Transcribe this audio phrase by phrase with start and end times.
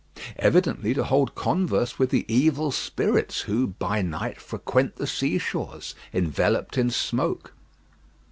[0.39, 6.75] Evidently to hold converse with the evil spirits who, by night, frequent the seashores, enveloped
[6.75, 7.53] in smoke.